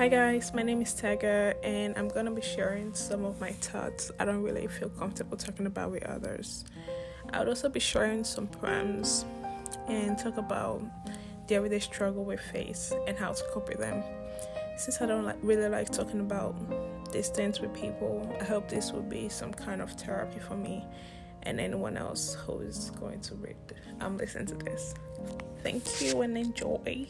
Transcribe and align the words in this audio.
Hi 0.00 0.08
guys, 0.08 0.54
my 0.54 0.62
name 0.62 0.80
is 0.80 0.94
Tega 0.94 1.54
and 1.62 1.94
I'm 1.98 2.08
gonna 2.08 2.30
be 2.30 2.40
sharing 2.40 2.94
some 2.94 3.26
of 3.26 3.38
my 3.38 3.52
thoughts 3.52 4.10
I 4.18 4.24
don't 4.24 4.42
really 4.42 4.66
feel 4.66 4.88
comfortable 4.88 5.36
talking 5.36 5.66
about 5.66 5.90
with 5.90 6.04
others. 6.04 6.64
I 7.34 7.38
would 7.38 7.48
also 7.48 7.68
be 7.68 7.80
sharing 7.80 8.24
some 8.24 8.46
poems 8.46 9.26
and 9.88 10.16
talk 10.16 10.38
about 10.38 10.80
the 11.48 11.56
everyday 11.56 11.80
struggle 11.80 12.24
we 12.24 12.38
face 12.38 12.94
and 13.06 13.18
how 13.18 13.32
to 13.34 13.44
cope 13.52 13.68
with 13.68 13.76
them. 13.76 14.02
Since 14.78 15.02
I 15.02 15.06
don't 15.06 15.26
like, 15.26 15.36
really 15.42 15.68
like 15.68 15.90
talking 15.90 16.20
about 16.20 16.54
these 17.12 17.28
things 17.28 17.60
with 17.60 17.74
people, 17.74 18.26
I 18.40 18.44
hope 18.44 18.70
this 18.70 18.92
will 18.92 19.02
be 19.02 19.28
some 19.28 19.52
kind 19.52 19.82
of 19.82 19.92
therapy 19.92 20.40
for 20.40 20.56
me 20.56 20.82
and 21.42 21.60
anyone 21.60 21.98
else 21.98 22.38
who 22.46 22.60
is 22.60 22.90
going 22.98 23.20
to 23.20 23.34
read 23.34 23.56
um 24.00 24.16
listening 24.16 24.46
to 24.46 24.54
this. 24.54 24.94
Thank 25.62 26.00
you 26.00 26.22
and 26.22 26.38
enjoy. 26.38 27.06